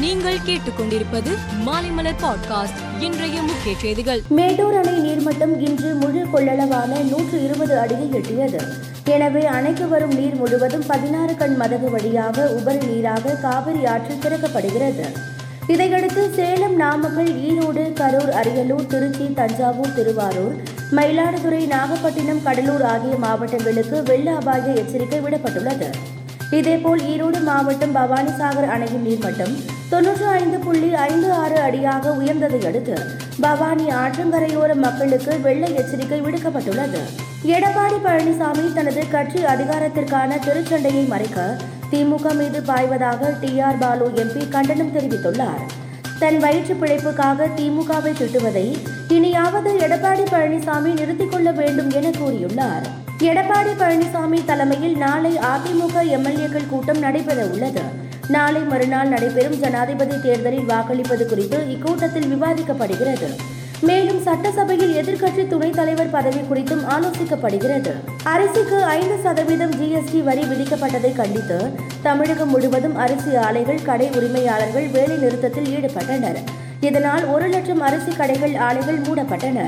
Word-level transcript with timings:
நீங்கள் 0.00 0.38
கேட்டுக்கொண்டிருப்பது 0.46 1.30
மாலைமலர் 1.66 2.20
பாட்காஸ்ட் 2.22 2.78
இன்றைய 3.00 3.42
முக்கிய 3.42 3.76
செய்திகள். 3.78 4.22
மேட்டூர் 4.28 4.76
அணை 4.76 4.94
நீர்மட்டம் 4.98 5.60
இன்று 5.60 5.94
முழு 5.94 6.26
கொள்ளளவான 6.32 6.92
நூற்று 7.08 7.42
இருபது 7.44 7.78
அடியை 7.78 8.08
எட்டியது. 8.12 8.60
எனவே 9.04 9.46
அணைக்கு 9.46 9.88
வரும் 9.88 10.14
நீர் 10.14 10.34
முழுவதும் 10.34 10.86
பதினாறு 10.86 11.34
கண் 11.36 11.56
மதகு 11.60 11.90
வழியாக 11.90 12.46
உபரி 12.48 12.86
நீராக 12.86 13.34
காவிரி 13.34 13.86
ஆற்றில் 13.86 14.22
திறக்கப்படுகிறது. 14.26 15.06
இதையடுத்து 15.66 16.30
சேலம் 16.34 16.76
நாமக்கல் 16.76 17.32
ஈரோடு 17.40 17.92
கரூர் 17.92 18.32
அரியலூர் 18.40 18.86
திருச்சி 18.86 19.32
தஞ்சாவூர் 19.34 19.94
திருவாரூர் 19.94 20.54
மயிலாடுதுறை 20.90 21.66
நாகப்பட்டினம் 21.66 22.42
கடலூர் 22.42 22.82
ஆகிய 22.82 23.16
மாவட்டங்களுக்கு 23.16 24.02
வெள்ள 24.02 24.34
அபாய 24.34 24.72
எச்சரிக்கை 24.72 25.20
விடப்பட்டுள்ளது. 25.20 25.90
இதேபோல் 26.50 27.00
ஈரோடு 27.00 27.42
மாவட்டம் 27.42 27.94
பவானிசாகர் 27.94 28.68
அணையின் 28.68 29.06
நீர்மட்டம் 29.06 29.54
தொன்னூற்று 29.90 30.26
ஐந்து 30.26 30.58
புள்ளி 30.58 30.94
ஐந்து 30.94 31.32
ஆறு 31.32 31.60
அடியாக 31.60 32.10
உயர்ந்ததை 32.10 32.66
அடுத்து 32.66 32.94
பவானி 33.40 33.86
ஆற்றங்கரையோர 33.86 34.74
மக்களுக்கு 34.74 35.40
வெள்ள 35.40 35.66
எச்சரிக்கை 35.66 36.20
விடுக்கப்பட்டுள்ளது. 36.20 37.00
எடப்பாடி 37.44 37.98
பழனிசாமி 38.04 38.72
தனது 38.72 39.08
கட்சி 39.08 39.38
அதிகாரத்திற்கான 39.38 40.38
திருச்சண்டையை 40.46 41.08
மறைக்க 41.08 41.56
திமுக 41.90 42.34
மீது 42.34 42.62
பாய்வதாக 42.62 43.36
டி 43.40 43.60
ஆர் 43.60 43.78
பாலு 43.78 44.12
எம்பி 44.14 44.48
கண்டனம் 44.48 44.94
தெரிவித்துள்ளார். 44.96 45.64
தன் 46.18 46.38
வயிற்று 46.38 46.74
பிழைப்புக்காக 46.74 47.48
திமுகவை 47.56 48.12
திட்டுவதை 48.12 48.78
இனியாவது 49.08 49.72
எடப்பாடி 49.78 50.24
பழனிசாமி 50.32 50.92
நிறுத்திக் 50.92 51.30
கொள்ள 51.30 51.50
வேண்டும் 51.50 51.90
என 51.90 52.08
கூறியுள்ளார். 52.08 52.86
எடப்பாடி 53.18 53.74
பழனிசாமி 53.78 54.44
தலைமையில் 54.44 54.96
நாளை 54.96 55.32
அதிமுக 55.32 55.94
எம்எல்ஏக்கள் 55.94 56.68
கூட்டம் 56.68 56.98
நடைபெற 56.98 57.44
உள்ளது. 57.44 58.08
நாளை 58.30 58.60
மறுநாள் 58.62 59.08
நடைபெறும் 59.08 59.58
ஜனாதிபதி 59.60 60.20
தேர்தலில் 60.20 60.68
வாக்களிப்பது 60.68 61.24
குறித்து 61.26 61.58
இக்கூட்டத்தில் 61.74 62.28
விவாதிக்கப்படுகிறது. 62.32 63.28
மேலும் 63.80 64.22
சட்டசபையில் 64.22 64.94
எதிர்க்கட்சி 65.00 65.46
துணைத் 65.46 65.76
தலைவர் 65.76 66.10
பதவி 66.10 66.40
குறித்தும் 66.40 66.84
ஆலோசிக்கப்படுகிறது. 66.88 67.92
அரிசிக்கு 68.24 68.78
ஐந்து 68.80 69.16
சதவீதம் 69.22 69.70
ஜிஎஸ்டி 69.70 70.22
வரி 70.22 70.42
விதிக்கப்பட்டதை 70.42 71.16
கண்டித்து 71.16 71.58
தமிழகம் 72.02 72.50
முழுவதும் 72.50 72.96
அரிசி 72.96 73.36
ஆலைகள் 73.36 73.82
கடை 73.82 74.08
உரிமையாளர்கள் 74.08 74.88
வேலை 74.88 75.16
நிறுத்தத்தில் 75.16 75.70
ஈடுபட்டனர். 75.76 76.40
இதனால் 76.80 77.24
ஒரு 77.24 77.48
லட்சம் 77.48 77.80
அரிசி 77.80 78.12
கடைகள் 78.16 78.56
ஆலைகள் 78.56 79.00
மூடப்பட்டன. 79.00 79.58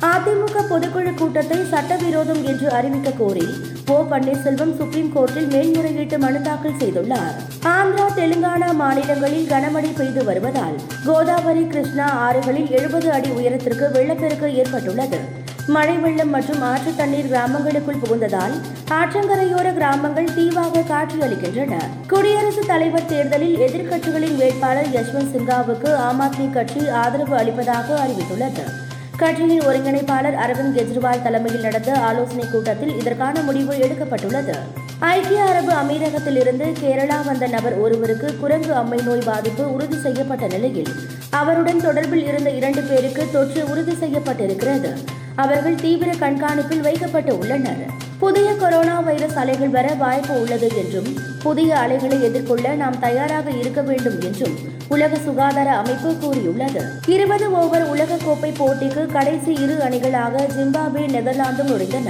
அதிமுக 0.00 0.58
பொதுக்குழு 0.70 1.14
கூட்டத்தை 1.14 1.58
சட்டவிரோதம் 1.70 2.44
என்று 2.44 2.70
அறிவிக்க 2.70 3.10
கோரி 3.18 3.48
ஓ 3.92 4.06
பன்னீர்செல்வம் 4.10 4.76
சுப்ரீம் 4.76 5.10
கோர்ட்டில் 5.14 5.48
மேல்முறையீட்டு 5.52 6.18
மனு 6.18 6.40
தாக்கல் 6.40 6.76
செய்துள்ளார். 6.78 7.36
ஆந்திரா 7.74 8.06
தெலுங்கானா 8.18 8.74
மாநிலங்களில் 8.74 9.48
கனமழை 9.48 9.90
பெய்து 9.96 10.24
வருவதால் 10.24 10.76
கோதாவரி 11.06 11.66
கிருஷ்ணா 11.66 12.06
ஆறுகளில் 12.26 12.70
எழுபது 12.70 13.12
அடி 13.12 13.30
உயரத்திற்கு 13.30 13.90
வெள்ளப்பெருக்கு 13.92 14.54
ஏற்பட்டுள்ளது. 14.54 15.20
மழை 15.66 15.96
வெள்ளம் 15.96 16.30
மற்றும் 16.30 16.62
ஆற்று 16.62 16.92
தண்ணீர் 16.96 17.30
கிராமங்களுக்குள் 17.30 18.00
புகுந்ததால் 18.02 18.54
ஆற்றங்கரையோர 18.90 19.74
கிராமங்கள் 19.74 20.34
தீவாக 20.34 20.84
காட்சியளிக்கின்றன. 20.92 21.74
குடியரசுத் 22.08 22.66
தலைவர் 22.66 23.06
தேர்தலில் 23.06 23.56
எதிர்க்கட்சிகளின் 23.56 24.36
வேட்பாளர் 24.36 24.92
யஷ்வந்த் 24.92 25.34
சின்ஹாவுக்கு 25.34 25.94
ஆம் 25.94 26.20
ஆத்மி 26.20 26.50
கட்சி 26.50 26.88
ஆதரவு 26.88 27.36
அளிப்பதாக 27.36 28.06
அறிவித்துள்ளது. 28.06 28.66
கட்சியின் 29.20 29.60
ஒருங்கிணைப்பாளர் 29.60 30.38
அரவிந்த் 30.46 30.76
கெஜ்ரிவால் 30.76 31.22
தலைமையில் 31.22 31.60
நடந்த 31.60 31.98
ஆலோசனைக் 31.98 32.48
கூட்டத்தில் 32.52 32.98
இதற்கான 32.98 33.40
முடிவு 33.40 33.74
எடுக்கப்பட்டுள்ளது. 33.74 34.54
ஐக்கிய 34.98 35.42
அரபு 35.42 35.72
அமீரகத்திலிருந்து 35.72 36.72
கேரளா 36.82 37.24
வந்த 37.24 37.46
நபர் 37.46 37.78
ஒருவருக்கு 37.78 38.36
குரங்கு 38.36 38.74
அம்மை 38.74 38.98
நோய் 39.04 39.22
பாதிப்பு 39.24 39.72
உறுதி 39.72 39.98
செய்யப்பட்ட 39.98 40.46
நிலையில் 40.46 40.92
அவருடன் 41.30 41.80
தொடர்பில் 41.80 42.26
இருந்த 42.26 42.50
இரண்டு 42.50 42.82
பேருக்கு 42.82 43.28
தொற்று 43.32 43.70
உறுதி 43.70 43.92
செய்யப்பட்டிருக்கிறது. 43.92 44.94
அவர்கள் 45.34 45.74
தீவிர 45.74 46.12
கண்காணிப்பில் 46.12 46.80
வைக்கப்பட்டு 46.80 47.38
உள்ளனர். 47.38 48.08
புதிய 48.20 48.54
கொரோனா 48.54 49.00
வைரஸ் 49.00 49.36
அலைகள் 49.36 49.68
வர 49.68 49.94
வாய்ப்பு 49.94 50.40
உள்ளது 50.40 50.68
என்றும் 50.76 51.08
புதிய 51.42 51.78
அலைகளை 51.78 52.22
எதிர்கொள்ள 52.22 52.74
நாம் 52.74 52.98
தயாராக 52.98 53.50
இருக்க 53.50 53.80
வேண்டும் 53.80 54.20
என்றும் 54.20 54.56
உலக 54.88 55.16
சுகாதார 55.16 55.76
அமைப்பு 55.76 56.16
கூறியுள்ளது. 56.16 56.82
இருபது 57.06 57.52
ஓவர் 57.52 57.86
உலகக்கோப்பை 57.92 58.50
போட்டிக்கு 58.58 59.06
கடைசி 59.06 59.52
இரு 59.52 59.76
அணிகளாக 59.88 60.46
ஜிம்பாப்வே 60.56 61.10
நெதர்லாந்து 61.10 61.64
நுழைந்தன. 61.64 62.08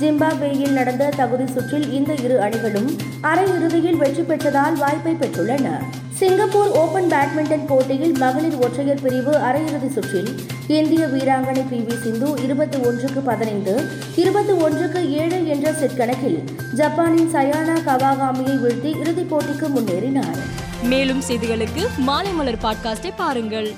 ஜிம்பாப்வேயில் 0.00 0.72
நடந்த 0.72 1.12
தகுதி 1.16 1.46
சுற்றில் 1.46 1.92
இந்த 1.92 2.14
இரு 2.14 2.40
அணிகளும் 2.40 2.90
அரையிறுதியில் 3.22 3.96
வெற்றி 3.96 4.22
பெற்றதால் 4.22 4.74
வாய்ப்பை 4.74 5.16
பெற்றுள்ளன. 5.20 5.68
சிங்கப்பூர் 6.24 6.70
ஓபன் 6.70 7.08
பேட்மிண்டன் 7.10 7.66
போட்டியில் 7.66 8.18
மகளிர் 8.18 8.54
ஒற்றையர் 8.54 9.00
பிரிவு 9.02 9.32
அரையிறுதி 9.38 9.88
சுற்றில் 9.92 10.30
இந்திய 10.68 11.06
வீராங்கனை 11.06 11.62
பி 11.70 11.78
வி 11.78 11.96
சிந்து 12.02 12.28
இருபத்தி 12.44 12.78
ஒன்றுக்கு 12.78 13.20
பதினைந்து 13.20 13.74
இருபத்தி 14.14 14.52
ஒன்றுக்கு 14.52 15.12
ஏழு 15.12 15.46
என்ற 15.46 15.72
செட் 15.72 15.96
கணக்கில் 15.96 16.38
ஜப்பானின் 16.74 17.30
சயானா 17.34 17.76
கவாகாமியை 17.88 18.54
வீழ்த்தி 18.64 18.92
இறுதிப் 19.00 19.34
போட்டிக்கு 19.34 19.68
முன்னேறினார். 19.76 20.40
மேலும் 20.82 21.22
செய்திகளுக்கு 21.28 21.84
மாலைமலர் 22.06 22.62
பாட்காஸ்டை 22.62 23.12
பாருங்கள். 23.16 23.74